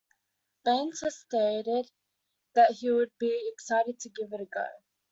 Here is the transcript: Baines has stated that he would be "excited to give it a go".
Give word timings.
Baines 0.65 1.01
has 1.01 1.15
stated 1.19 1.91
that 2.55 2.71
he 2.71 2.89
would 2.89 3.11
be 3.19 3.51
"excited 3.53 3.99
to 3.99 4.09
give 4.09 4.33
it 4.33 4.41
a 4.41 4.45
go". 4.45 4.65